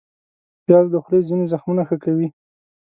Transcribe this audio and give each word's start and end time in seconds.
پیاز 0.65 0.85
د 0.91 0.95
خولې 1.03 1.19
ځینې 1.27 1.45
زخمونه 1.53 1.83
ښه 1.87 1.97
کوي 2.03 2.27